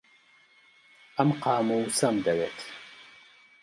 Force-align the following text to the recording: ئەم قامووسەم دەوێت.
ئەم 1.15 1.29
قامووسەم 1.43 2.15
دەوێت. 2.25 2.57